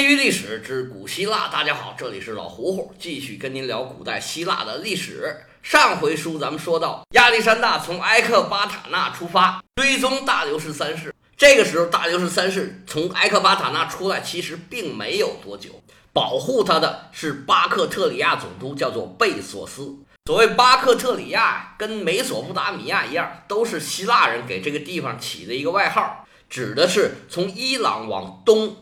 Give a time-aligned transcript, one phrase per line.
[0.00, 5.44] 业余历史之古希腊，大家好，这里是老胡胡，继续跟您聊古代希腊的历史。
[5.62, 11.14] 上回书咱们说到，亚历山大从埃克巴塔纳出发，追踪大流士三世。
[11.36, 15.82] 这个时候，大流士三世从埃克巴塔纳出来，其实并没有多久。
[16.14, 19.96] 保护他的是巴克特里亚总督，叫做贝索斯。
[20.24, 28.74] 所谓巴克特里亚，跟美索不达米亚一样，都是希腊人给这个地方起的一个外号，指的是从伊朗往东。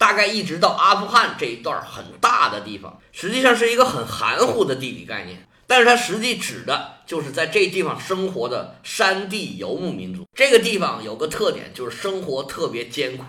[0.00, 10.26] 大概一直到阿富汗这一段很大的地方，实际上是一个很含糊的地理概念，但是它实际指的就是在这地方生活的山地游牧民族。
[10.34, 13.24] 这个地方有个特点，就是生活特别艰苦。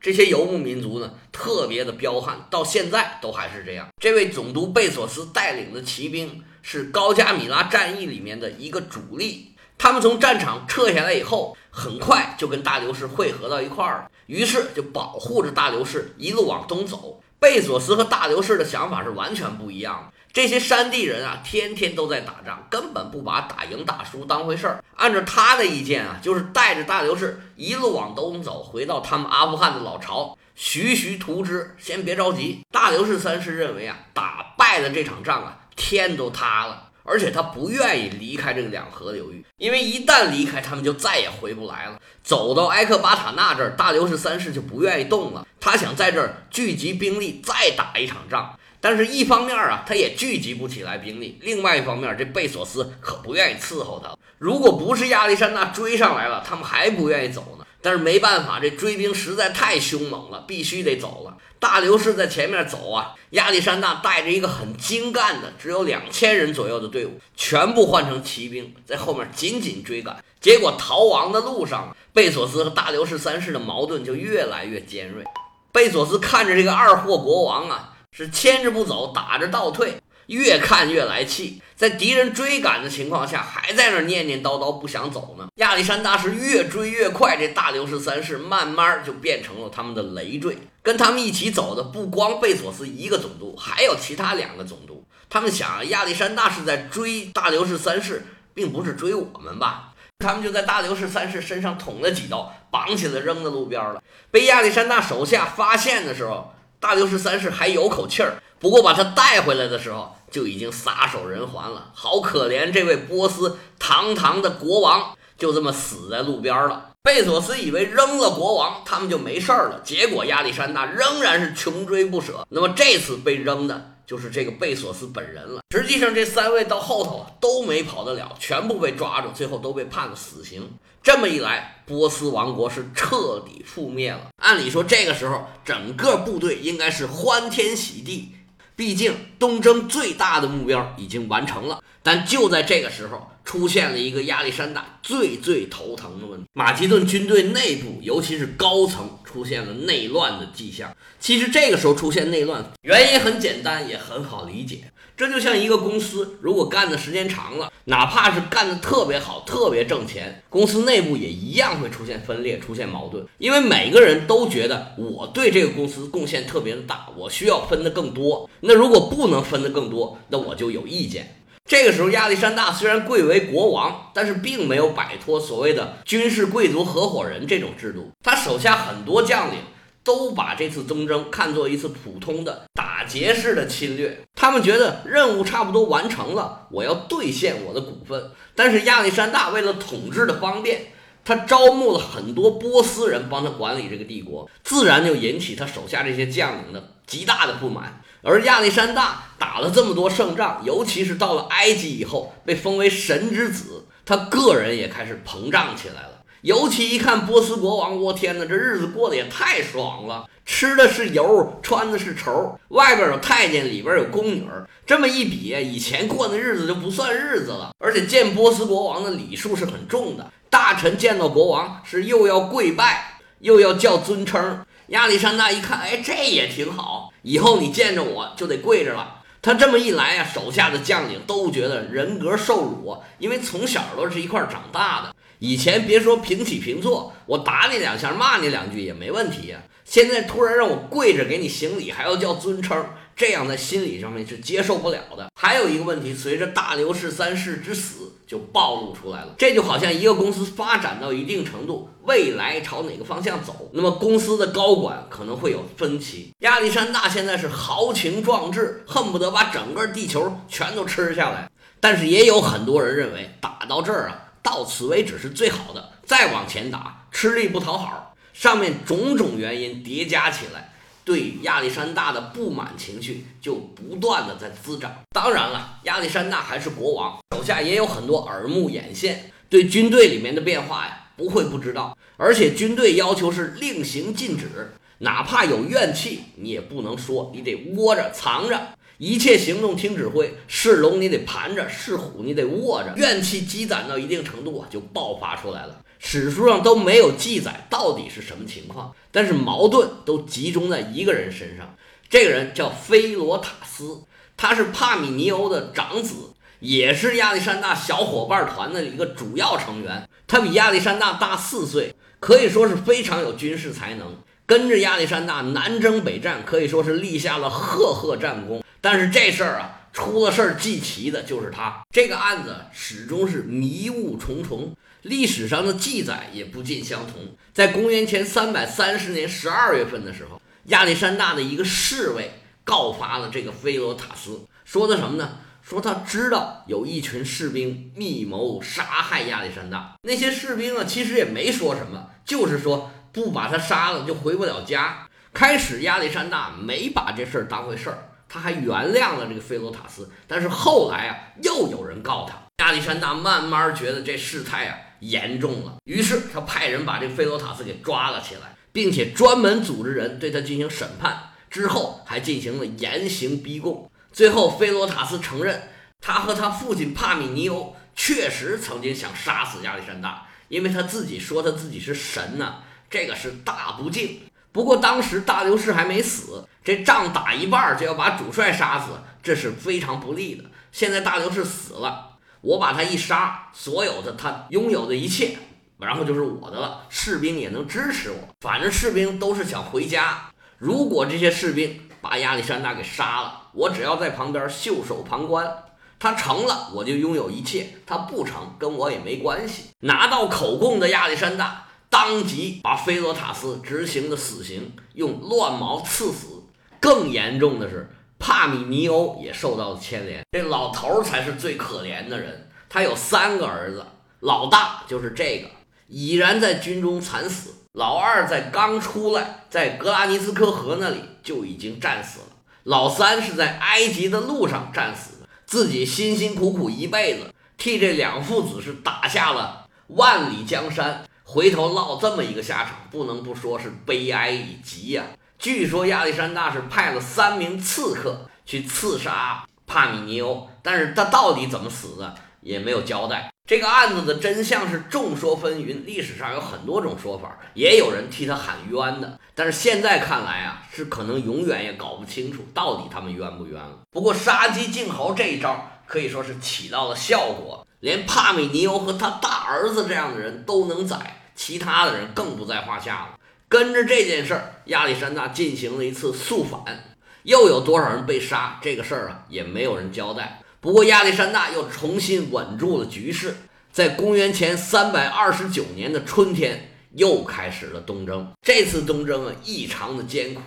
[0.00, 3.88] 这些游牧民族呢，特别的彪悍，到现在都还是这样。
[4.00, 9.52] 这位总督贝索斯带领的骑兵是高加米拉战役里面的一个主力。
[9.78, 14.10] 他们从战场撤下来以后，很快就跟大流士汇合到一块儿了。
[14.26, 17.20] 于是就保护着大流士一路往东走。
[17.38, 20.12] 贝索斯和大流士的想法是完全不一样的。
[20.32, 24.82] 这些山地人啊，天天都在打仗，根本不把打赢打输当回事儿。
[24.96, 31.74] 按照他的意见啊，就是带着大流士一路往东走，回到他们阿富汗的老巢，徐徐图之。
[31.78, 32.60] 先别着急。
[32.72, 36.85] 大流士三世认为啊，打败了这场仗啊，天都塌了。
[37.06, 41.98] 而且他不愿意离开这个两河流域，因为一旦离开，他们就再也回不来了。
[42.22, 48.58] 走到埃克巴塔纳这儿，大流士三世就不愿意动了，他想在这儿聚集兵力再打一场仗。
[48.78, 54.14] 但是，一方面啊，他也聚集不起来兵力；另外一方面，这贝索斯可不愿意伺候他。
[54.38, 57.65] 如果不是亚历山大追上来了，他们还不愿意走呢。
[57.86, 61.36] 但是没办法，这追兵实在太凶猛了，必须得走了。
[61.60, 70.16] 大流士在前面走啊，亚历山大带着一个很精干的，只有两千人左右的队伍，全部换成骑兵，在后面紧紧追赶。
[70.40, 75.22] 结果逃亡的路上，贝索斯和大流士三世的矛盾就越来越尖锐。
[75.70, 79.94] 贝索斯看着这个二货国王啊，是牵着不走，打着倒退。
[80.26, 85.46] 越看越来气，在敌人追赶的情况下，还在那念念叨叨不想走呢。
[85.56, 90.58] 亚历山大是越追越快，这大流士三世慢慢就变成了他们的累赘。
[90.82, 95.04] 跟他们一起走的不光贝索斯一个总督，还有其他两个总督。
[95.28, 99.92] 他们想，亚历山大是在追大流士三世，并不是追我们吧？
[100.18, 104.02] 他们就在大流士三世身上捅了几刀，绑起来扔在路边了。
[104.30, 108.42] 被亚历山大手下发现的时候，大流士三世还有口气儿。
[108.58, 111.90] 不过把他带回来的时候，就已经撒手人寰了。
[111.94, 116.90] 好可怜，这位波斯堂堂的国王就这么死在路边了。
[117.02, 119.80] 贝索斯以为扔了国王，他们就没事儿了。
[119.84, 122.44] 结果亚历山大仍然是穷追不舍。
[122.48, 125.60] 那么这次被扔的就是这个贝索斯本人了。
[125.70, 130.68] 实际上，这三位到后头都没跑得了，全部被抓住，最后都被判了死刑。
[131.00, 134.30] 这么一来，波斯王国是彻底覆灭了。
[134.42, 138.32] 按理说，这个时候整个部队应该是欢天喜地。
[138.76, 150.94] 毕竟东征最大的目标已经完成了，但就在这个时候，出现了一个亚历山大最最头疼的问题：马其顿军队内部，尤其是高层出现了内乱的迹象。
[151.18, 154.92] 其实这个时候出现内乱，原因很简单，也很好理解。
[155.16, 168.50] 这就像一个公司，如果干的时间长了，哪怕是干的特别好、特别挣钱，公司内部也一样会出现分裂、出现矛盾，因为每个人都觉得我对这个公司贡献特别的大，我需要分的更多。
[168.60, 171.42] 那如果不能分的更多，那我就有意见。
[171.64, 179.58] 这个时候，亚历山大虽然贵为国王，但是并没有摆脱所谓的军事贵族合伙人这种制度，他手下很多将领。
[180.06, 188.30] 都把这次东征看作一次普通的打劫式的侵略，他们觉得任务差不多完成了，我要兑现我的股份。
[188.54, 190.92] 但是亚历山大为了统治的方便，
[191.24, 198.00] 他招募了很多波斯人帮他管理这个帝国，自然就引起他手下这些将领的极大的不满。
[198.22, 206.15] 而亚历山大打了这么多胜仗，尤其是到了埃及以后，被封为神之子，他个人也开始膨胀起来了。
[206.46, 214.48] 尤其一看波斯国王，我天哪，这日子过得也太爽了，吃的是油，穿的是绸，外边有太监，里边有宫女，
[214.86, 217.72] 这么一比，以前过的日子就不算日子了。
[217.80, 224.64] 而且见波斯国王的礼数是很重的，大臣见到国王是又要跪拜，又要叫尊称。
[224.90, 229.14] 亚历山大一看，哎，这也挺好，以后你见着我就得跪着了。
[229.42, 235.15] 他这么一来啊，手下的将领都觉得人格受辱，因为从小都是一块长大的。
[235.38, 239.58] 以前别说平起平坐，我打你两下，骂你两句也没问题呀。
[239.84, 242.84] 现在突然让我跪着给你行礼，还要叫尊称，
[243.14, 245.28] 这样在心理上面是接受不了的。
[245.40, 249.34] 还有一个问题，随着大流氏三世之死就暴露出来了。
[249.38, 256.32] 这就好像一个公司发展到一定程度，未来朝哪个方向走，那么公司的高管可能会有分歧。
[256.40, 261.48] 亚历山大现在是豪情壮志，恨不得把整个地球全都吃下来。
[261.78, 268.14] 但是也有很多人认为，打到这儿啊，到此为止是最好的，再往前打吃力不讨好。
[268.32, 270.72] 上面种种原因叠加起来。
[271.04, 274.92] 对亚历山大的不满情绪就不断的在滋长。
[275.10, 281.96] 当然了，亚历山大还是国王，手下也有很多耳目眼线，对军队里面的变化呀不会不知道。
[282.16, 290.34] 而且军队要求是令行禁止，哪怕有怨气你也不能说，你得窝着藏着，一切行动听指挥。
[290.46, 292.92] 是龙你得盘着，是虎你得卧着。
[292.96, 295.80] 怨气积攒到一定程度啊，就爆发出来了。
[295.98, 301.74] 史书上都没有记载到底是什么情况，但是矛盾都集中在一个人身上。
[302.08, 304.02] 这个人叫菲罗塔斯，
[304.36, 310.08] 他是帕米尼欧的长子，也是亚历山大小伙伴团的一个主要成员。
[310.28, 314.16] 他比亚历山大大四岁，可以说是非常有军事才能，
[314.46, 318.62] 跟着亚历山大南征北战，可以说是立下了赫赫战功。
[318.80, 321.82] 但是这事儿啊，出了事儿记齐的就是他。
[321.90, 324.76] 这个案子始终是迷雾重重。
[325.02, 327.36] 历史上的记载也不尽相同。
[327.52, 335.38] 在公元前三百三十年十二月份的时候，亚历山大的一个侍卫告发了这个菲罗塔斯，说的什么呢？
[335.62, 339.94] 说他知道有一群士兵密谋杀害亚历山大。
[340.02, 345.08] 那些士兵啊，其实也没说什么，就是说不把他杀了就回不了家。
[345.32, 350.08] 开始亚历山大没把这事儿当回事儿，他还原谅了这个菲罗塔斯。
[350.28, 354.76] 但是后来啊，又有人告他，亚历山大慢慢觉得这事态啊。
[355.00, 363.90] 严重了，于是他派人把这菲罗塔斯给抓了起来，并且专门组织人对他进行审判，之后还进行了严刑逼供。
[364.10, 365.68] 最后，菲罗塔斯承认，
[366.00, 374.20] 他和他父亲帕米尼欧确实曾经想杀死亚历山大，因为他自己说他自己是神呢，这个是大不敬。
[374.52, 378.92] 不过当时大流士还没死，这仗打一半就要把主帅杀死，
[379.22, 380.44] 这是非常不利的。
[380.72, 382.10] 现在大流士死了。
[382.42, 385.36] 我把他一杀，所有的他拥有的一切，
[385.78, 386.86] 然后就是我的了。
[386.88, 390.30] 士兵也能支持我，反正士兵都是想回家。
[390.58, 395.64] 如果这些士兵把亚历山大给杀了，我只要在旁边袖手旁观。
[395.98, 399.70] 他成了，我就拥有一切；他不成，跟我也没关系。
[399.80, 401.65] 拿到口供的亚历山大
[401.96, 406.42] 当即把菲罗塔斯执行的死刑，用乱矛刺死。
[406.78, 407.90] 更严重的是。
[408.18, 412.50] 帕米尼欧也受到了牵连，这老头儿才是最可怜的人。
[412.68, 413.84] 他有三个儿子，
[414.20, 415.48] 老大就是这个，
[415.86, 422.26] 已然在军中惨死；老二在刚出来，在格拉尼斯科河那里就已经战死了；
[422.64, 425.28] 老三是在埃及的路上战死的。
[425.46, 435.02] 自己辛辛苦苦一辈子，替这两父子是打下了万里江山，回头落这么一个下场，不能不说是悲哀以极呀。
[435.36, 443.32] 据说亚历山大是派了三名刺客去刺杀帕米尼欧，但是他到底怎么死的也没有交代。
[443.44, 449.18] 这个案子的真相是众说纷纭，历史上有很多种说法，也有人替他喊冤的。
[449.34, 453.80] 但是现在看来啊，是可能永远也搞不清楚到底他们冤不冤了。
[453.90, 463.20] 不过杀鸡儆猴这一招可以说是起到了效果，连帕米尼欧和他大儿子这样的人都能宰，其他的人更不在话下了。
[463.48, 468.58] 跟着这件事儿，亚历山大进行了一次肃反，又有多少人被杀？
[468.60, 470.40] 这个事儿啊，也没有人交代。
[470.60, 473.36] 不过亚历山大又重新稳住了局势，
[473.70, 478.32] 在公元前三百二十九年的春天，又开始了东征。
[478.42, 480.42] 这次东征啊，异常的艰苦。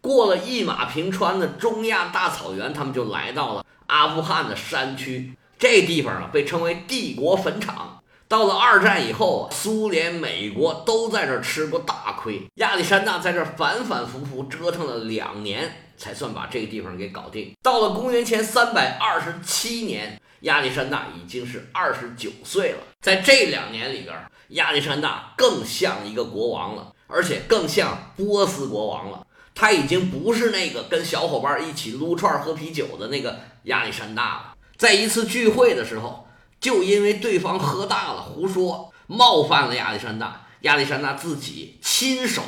[0.00, 5.34] 过了一马平川的中亚大草原，他们就来到了阿富汗的山区。
[5.64, 8.02] 这地方啊，被称为帝国坟场。
[8.28, 12.42] 到了二战以后啊，苏联、美国都在这儿吃过大亏。
[12.56, 17.54] 亚历山大在这儿反反复复折腾了两年，才算把这个地方给搞定。
[17.62, 22.78] 到了公元前三百二十七年，亚历山大已经是二十九岁了。
[23.00, 24.14] 在这两年里边，
[24.48, 29.26] 亚历山大更像一个国王了，而且更像波斯国王了。
[29.54, 34.53] 他已经不是那个跟小伙伴一起撸串喝啤酒的那个亚历山大了。
[34.76, 36.22] 在一次聚会的时候。
[36.60, 42.42] 就因为对方喝大了，胡说，冒犯了亚历山大，亚历山大自己亲手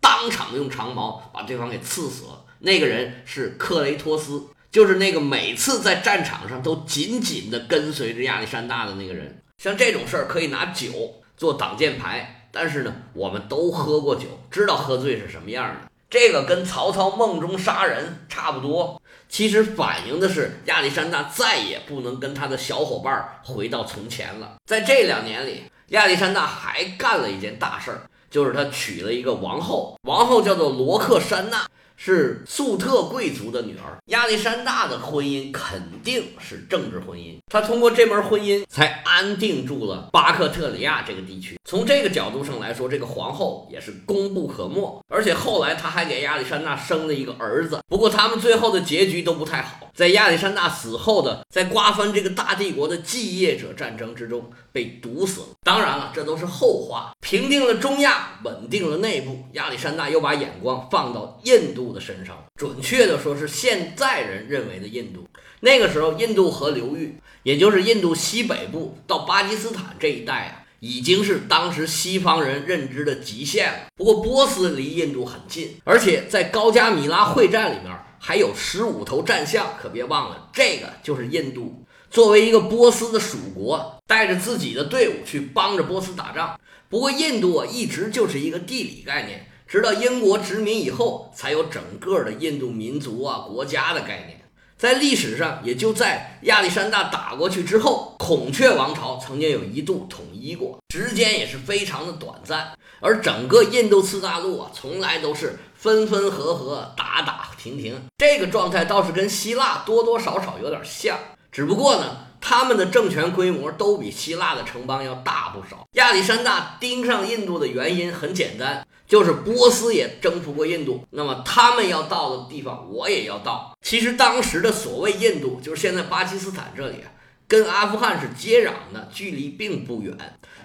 [0.00, 2.46] 当场用长矛把对方给刺死了。
[2.60, 9.42] 那个人是克雷托斯，就是那个每次在战场上都紧紧地跟随着亚历山大的那个人。
[9.58, 15.90] 像这种事儿可以拿酒做挡箭牌，但是呢，我们都喝过酒，知道喝醉是什么样的。
[16.08, 18.98] 这个跟曹操梦中杀人差不多。
[19.28, 24.56] 其实反映的是亚历山大再也不能跟他的小伙伴回到从前了。
[24.64, 31.66] 在这两年里，亚历山大还干了一件大事儿，就是他娶了一个王后，王后叫做罗克珊娜。
[32.00, 37.36] 是粟特贵族的女儿，亚历山大的婚姻肯定是政治婚姻。
[37.48, 41.58] 他通过这门婚姻才安定住了巴克特里亚这个地区。
[41.68, 45.02] 从这个角度上来说，这个皇后也是功不可没。
[45.08, 47.80] 而且后来他还给亚历山大生了一个儿子。
[47.88, 55.46] 不过他们最后的结局都不太好，在亚历山大死后的，在瓜分这个大帝国的继业者战争之中被毒死了。
[55.64, 57.10] 当然了，这都是后话。
[57.20, 61.87] 平定了中亚，稳定了内部，亚历山大又把眼光放到印度。
[61.92, 65.26] 的身上，准确的说是现在人认为的印度。
[65.60, 73.78] 那个时候，印度河流域，也就是印度西北部到巴基斯坦这一带啊，已经是当时西方人认知的极限了。
[73.96, 86.58] 不过，波斯离印度很近，而且在高加米拉会战里面还有十五头战象，可别忘了，这个就是印度作为一个波斯的属国，带着自己的队伍去帮着波斯打仗。
[86.88, 89.47] 不过，印度啊，一直就是一个地理概念。
[89.68, 94.40] 直到英国殖民以后，才有整个的印度民族啊国家的概念。
[94.78, 102.72] 在历史上，也就在亚历山大打过去之后，孔雀王朝曾经有一度统一过，时间也是非常的短暂。
[103.00, 111.18] 而整个印度次大陆啊，从来都是分分合合、打打停停，这个状态倒是跟希腊多多少少有点像，
[111.52, 112.24] 只不过呢。
[112.40, 115.84] 他们的政权规模都比希腊的城邦要大不少。
[115.94, 123.76] 亚历山大盯上印度的原因很简单，就是波斯也征服过印度，那么他们要到的地方我也要到。
[123.82, 127.10] 其实当时的所谓印度，就是现在巴基斯坦这里啊，
[127.48, 130.16] 跟阿富汗是接壤的，距离并不远。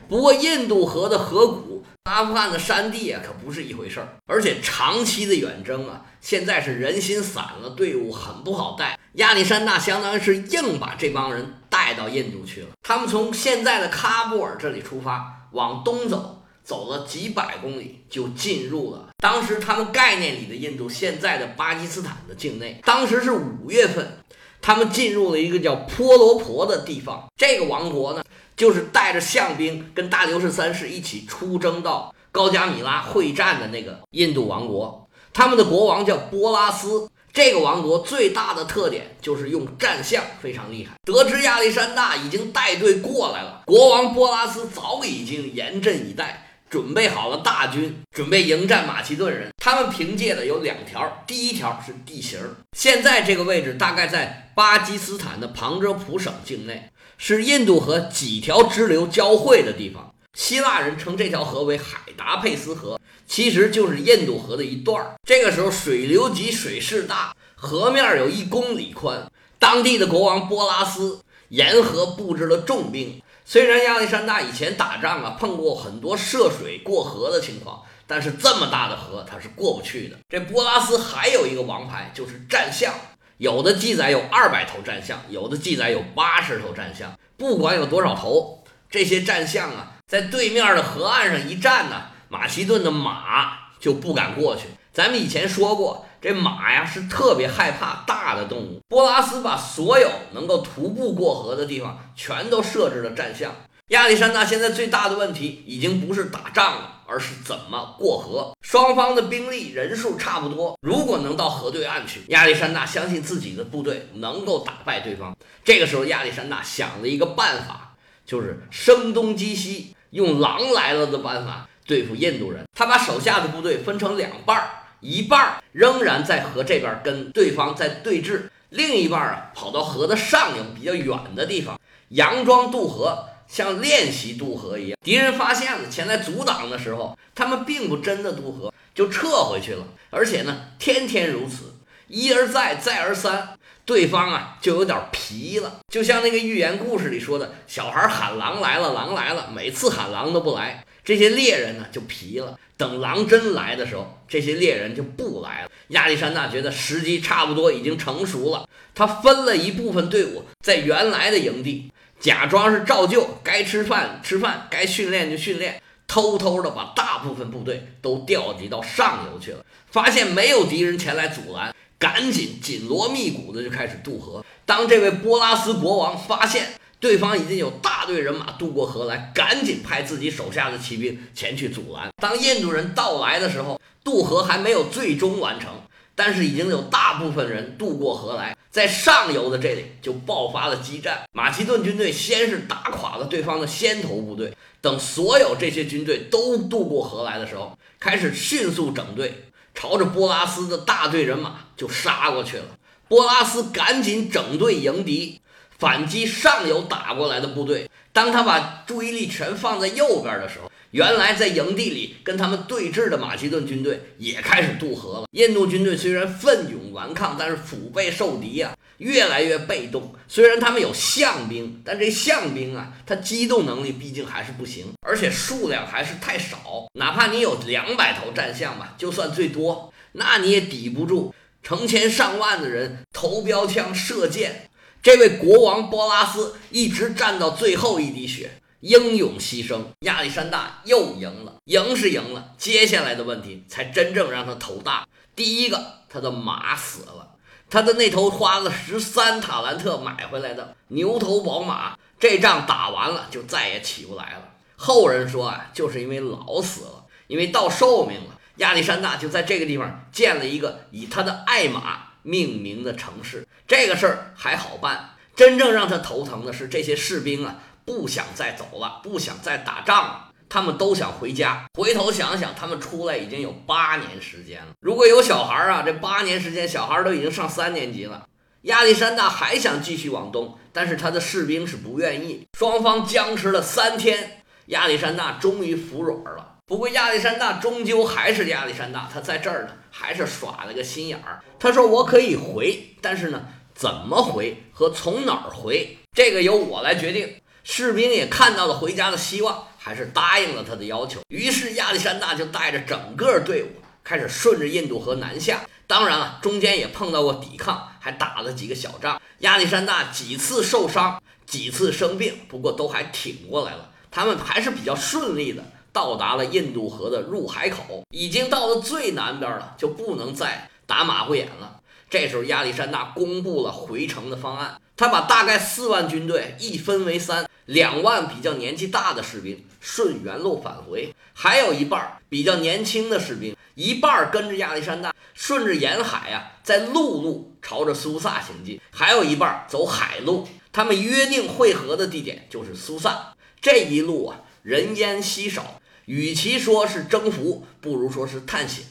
[0.08, 1.84] 不过印度河的河谷。
[2.04, 9.00] 阿富汗的山地啊，可不是一回事儿，而且长期的远征啊，现在是人心散了，队伍很不好带。
[9.14, 12.68] 亚历山大相当于是硬把这帮人带到印度去了。
[12.82, 22.79] 他们从现在的喀布尔这里出发，往东走，走了几百公里，就进入了当时他们概念里的印度，现在的巴基斯坦的境内。
[22.84, 24.20] 当时是五月份，
[24.62, 27.27] 他们进入了一个叫婆罗婆的地方。
[27.36, 28.24] 这个王国呢？
[28.55, 37.10] 就是带着象兵跟大流士三世一起出征到高加米拉会战的那个印度王国，他们的国王叫波拉斯。
[37.34, 40.93] 这个王国最大的特点就是用战象非常厉害。
[41.03, 49.51] 得知亚历山大已经带队过来了，国王波拉斯早已经严阵以待，准备好了大军，准备迎战马其顿人。
[49.63, 52.39] 他们凭借的有两条，第一条是地形，
[52.75, 56.89] 现在这个位置大概在巴基斯坦的旁遮普省境内。
[57.20, 65.13] 是印度河几条支流交汇的地方，希腊人称这条河为海达佩斯河，其实就是印度河的一段儿。
[65.27, 69.32] 这个时候水流急，水势大，河面有一公里宽。
[69.60, 73.22] 当地的国王波拉斯沿河布置了重兵。
[73.46, 80.18] 虽然亚历山大以前打仗啊碰过很多涉水过河的情况，但是这么大的河他是过不去的。
[80.30, 82.94] 这波拉斯还有一个王牌，就是战象。
[83.38, 87.12] 有的记载有二百头战象，有的记载有八十头战象。
[87.36, 94.68] 不管有多少头，这些战象啊，在对面的河岸上一站呢，马其顿的马就不敢过去。
[94.94, 98.80] 咱们以前说过，这马呀是特别害怕大的动物。
[98.88, 103.53] 波拉斯把所有能够徒步过河的地方全都设置了战象。
[103.89, 106.89] 亚历山大现在最大的问题已经不是打仗了。
[107.06, 108.56] 而是怎么过河？
[108.62, 115.36] 双方的兵力人数差不多，如果能到河对岸去，亚历山大相信自己的部队能够打败对方。
[115.63, 117.94] 这个时候，亚历山大想了一个办法，
[118.25, 122.63] 就是声东击西，用狼来了的办法对付印度人。
[122.74, 124.70] 他把手下的部队分成两半儿，
[125.03, 131.79] 一半儿仍然在河这边跟对方在对峙，另一半儿啊跑到河的上游比较远的地方，
[132.12, 133.25] 佯装渡河。
[133.45, 139.86] 像练习渡河一样，敌人发现了前来阻挡的时候，他们并不真的渡河，就撤回去了。
[140.10, 141.75] 而且呢，天天如此，
[142.07, 143.50] 一而再，再而三，
[143.86, 145.81] 对方啊就有点疲了。
[145.89, 152.57] 就像那个寓言故事里说的，小孩喊狼来了，狼来了，每次喊狼都不来，这些猎人呢就疲了。
[152.75, 155.69] 等狼真来的时候，这些猎人就不来了。
[155.89, 161.91] 亚历山大觉得时机差不多已经成熟了，他分了一部分队伍在原来的营地。
[162.19, 169.63] 假装是照旧，该吃饭吃饭，该训练就训练，偷偷的把大部分部队都调集到上游去了。
[169.91, 174.43] 发现没有敌人前来阻拦，赶紧紧锣密鼓的就开始渡河。
[174.65, 182.10] 当这位波拉斯国王发现对方已经有大队人马渡过河来，赶紧派自己手下的骑兵前去阻拦。
[182.22, 185.69] 当印度人到来的时候，渡河还没有最终完成，
[186.15, 188.55] 但是已经有大部分人渡过河来。
[188.72, 202.63] 在上游的这里就爆发了激战，马其顿军队先是打垮了对方的先头部队，等所有这些军队都渡过河来的时候，开始迅速整队，朝着波拉斯的大队人马就杀过去了。
[203.10, 205.41] 波拉斯赶紧整队迎敌，
[205.84, 207.90] 反击上游打过来的部队。
[208.13, 215.25] 当他把注意力全放在右边的时候，原来在营地里跟他们对峙的马其顿军队也开始渡河了。
[215.32, 220.16] 印度军队虽然奋勇顽抗，但是腹背受敌啊，越来越被动。
[220.30, 226.88] 虽然他们有象兵，但这象兵啊，他机动能力毕竟还是不行，而且数量还是太少。
[226.94, 234.70] 哪怕你有两百头战象吧，就算最多，那你也抵不住成千上万的人投标枪射箭。
[235.03, 238.51] 这位国王波拉斯一直战到最后一滴血。
[238.79, 245.05] 英勇牺牲，亚历山大又赢了，赢是赢了，接下来的问题才真正让他头大。
[245.36, 247.36] 第一个，他的马死了，
[247.69, 254.51] 他的那头花了十三塔兰特买回来的牛头宝马，这仗打完了就再也起不来了。
[254.77, 263.43] 后人说啊，就是因为老死了，因为到寿命了，亚历山大就在这个地方建了一个以他的爱马命名的城市。
[263.67, 267.55] 这个事儿还好办，真正让他头疼的是这些士兵啊。
[267.86, 271.65] 不想再走了，不想再打仗了，他们都想回家。
[271.77, 274.72] 回头想想，他们出来已经有八年时间了。
[274.79, 278.25] 如果有小孩啊，这八年时间，小孩都已经上三年级了。
[278.62, 282.48] 亚历山大还想继续往东，但是他的士兵是不愿意。
[282.58, 286.52] 双方僵持了三天，亚历山大终于服软了。
[286.74, 291.39] 不过亚历山大终究还是亚历山大，他在这儿呢，还是耍了个心眼儿。
[291.60, 301.20] 他说：“我可以回，但是呢，怎么回和从哪儿回，这个由我来决定。”士兵也看到了回家的希望，还是答应了他的要求。
[301.27, 303.68] 于是亚历山大就带着整个队伍
[304.03, 305.62] 开始顺着印度河南下。
[305.86, 309.22] 当然了，中间也碰到过抵抗，还打了几个小仗。
[309.42, 313.92] 亚历山大几次受伤，几次生病，不过都还挺过来了。
[314.10, 315.63] 他们还是比较顺利的
[315.94, 321.80] 到达了印度河的入海口，已经到了最南边了，就不能再打马虎眼了。
[322.10, 324.80] 这时候，亚历山大公布了回城的方案。
[324.96, 340.48] 他把大概四万军队一分为三，两万比较年纪大的士兵顺原路返回，还有一半比较年轻的士兵，一半跟着亚历山大顺着沿海啊，在陆路朝着苏萨行进，还有一半走海路。
[340.72, 343.34] 他们约定会合的地点就是苏萨。
[343.60, 348.85] 这一路啊，人烟稀少，与其说是征服，不如说是探险。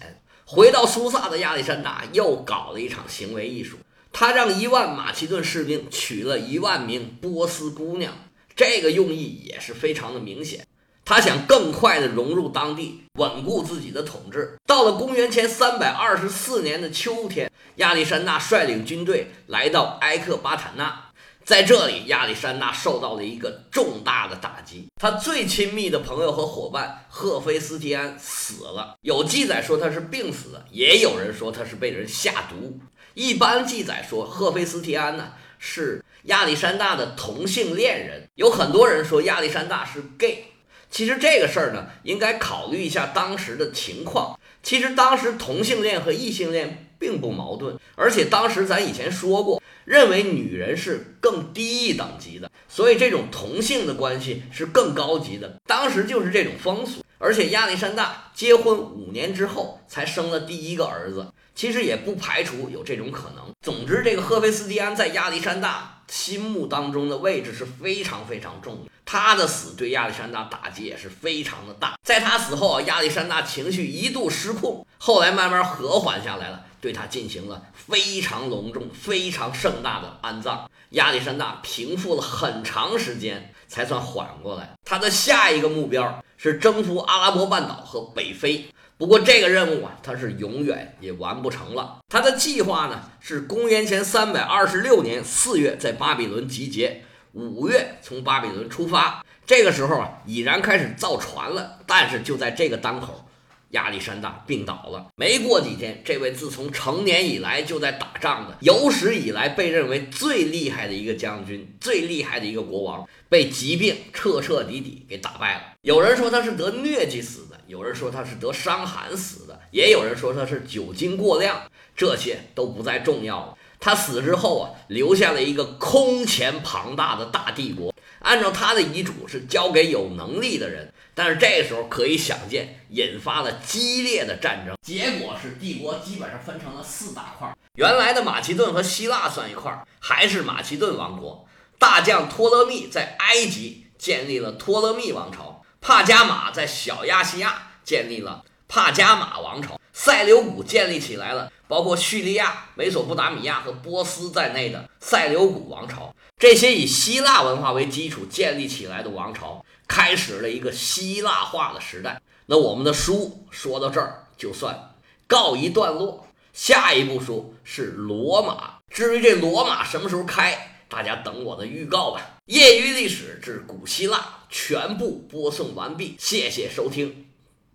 [0.45, 3.79] 回到苏萨的亚历山大又搞了一场行为艺术，
[4.13, 8.13] 他让一万马其顿士兵娶了一万名波斯姑娘，
[8.55, 10.67] 这个用意也是非常的明显。
[11.05, 14.57] 他想更快的融入当地，稳固自己的统治。
[14.67, 21.12] 到了公元前三百二十四年的秋天，亚历山大率领军队来到埃克巴坦纳。
[21.45, 24.87] 在这里，亚历山大受到了一个重大的打击。
[25.01, 28.97] 他最亲密的朋友和伙伴赫菲斯提安死了。
[29.03, 32.79] 有记载说他是病死的，也有人说他是被人下毒。
[33.15, 38.29] 一般记载说赫菲斯提安呢是亚历山大的同性恋人。
[38.37, 40.45] 有很多人说亚历山大是 gay。
[40.91, 44.39] 其实这个事儿呢，应该考虑一下当时的情况。
[44.63, 49.62] 其实当时同性恋和异性恋并不矛盾，而且当时咱以前说过。
[49.85, 55.57] 认为女人是更低一等级的，所以这种同性的关系是更高级的。
[55.67, 63.51] 当时就是这种风俗，而且亚历山大结婚五年之后才生了第一个儿子，其实也不排除有这种可能。
[63.61, 68.91] 总之，这个赫菲斯蒂安在亚历山大心目当中的位置是非常非常重的。
[69.05, 71.95] 他的死对亚历山大打击也是非常的大。
[72.03, 76.65] 在他死后啊，亚历山大情绪一度失控，后来慢慢和缓下来了。
[76.83, 80.69] 对他进行了非常隆重、非常盛大的安葬。
[80.91, 84.69] 亚历山大平复了很长时间，才算缓过来。
[84.85, 88.67] 他的下一个目标是征服阿拉伯半岛和北非。
[88.99, 92.01] 不过这个任务啊，他是永远也完不成了。
[92.09, 99.25] 他的计划呢，是公元前三百二十六年四月在巴比伦集结，五月从巴比伦出发。
[99.47, 101.79] 这个时候啊，已然开始造船了。
[101.87, 103.25] 但是就在这个当口。
[103.73, 115.63] 亚历山大病倒了，没过几天，这位自从成年以来就在打仗的，有史以来被认为最厉害的一个将军，最厉害的一个国王，被疾病彻彻底底给打败了。
[115.83, 121.63] 有人说他是得疟疾死的，有人说他是得伤寒死的，也有人说他是酒精过量，
[121.97, 123.57] 这些都不再重要了。
[123.81, 127.93] 他死之后啊，留下了一个空前庞大的大帝国。
[128.21, 134.75] 按照他的遗嘱是交给有能力的人，但是这时候可以想见，引发了激烈的战争。
[134.83, 141.47] 结果是帝国基本上分成了四大块，原来的马其顿和希腊算一块，还是马其顿王国。
[141.79, 156.15] 大将托勒密在埃及建立了托勒密王朝，帕加马在小亚细亚建立了帕加马王朝，塞琉古建立起来了包括叙利亚、美索不达米亚和波斯在内的塞琉古王朝。
[156.39, 162.19] 这些以希腊文化为基础建立起来的王朝，开始了一个希腊化的时代。
[162.47, 164.95] 那我们的书说到这儿就算
[165.27, 168.79] 告一段落，下一部书是罗马。
[168.89, 170.79] 至于这罗马什么时候开？
[170.89, 172.39] 大家等我的预告吧！
[172.47, 177.27] 业余历史至古希腊全部播送完毕，谢谢收听，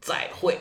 [0.02, 0.60] 再会。